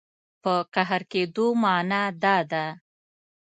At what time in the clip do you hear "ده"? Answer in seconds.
2.51-2.65